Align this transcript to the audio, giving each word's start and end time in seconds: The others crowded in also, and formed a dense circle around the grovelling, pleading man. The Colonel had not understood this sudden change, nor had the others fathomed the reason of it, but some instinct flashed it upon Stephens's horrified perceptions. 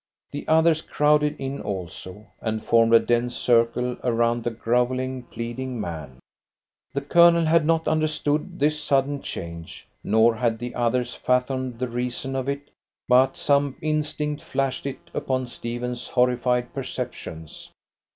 The 0.31 0.47
others 0.47 0.81
crowded 0.81 1.35
in 1.37 1.61
also, 1.61 2.25
and 2.41 2.65
formed 2.65 2.91
a 2.91 2.99
dense 2.99 3.35
circle 3.35 3.97
around 4.03 4.43
the 4.43 4.49
grovelling, 4.49 5.21
pleading 5.29 5.79
man. 5.79 6.17
The 6.91 7.01
Colonel 7.01 7.45
had 7.45 7.67
not 7.67 7.87
understood 7.87 8.57
this 8.57 8.79
sudden 8.81 9.21
change, 9.21 9.87
nor 10.03 10.33
had 10.37 10.57
the 10.57 10.73
others 10.73 11.13
fathomed 11.13 11.77
the 11.77 11.87
reason 11.87 12.35
of 12.35 12.49
it, 12.49 12.71
but 13.07 13.37
some 13.37 13.75
instinct 13.79 14.41
flashed 14.41 14.87
it 14.87 15.11
upon 15.13 15.45
Stephens's 15.45 16.07
horrified 16.07 16.73
perceptions. 16.73 17.69